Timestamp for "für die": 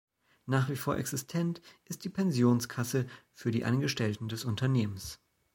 3.33-3.65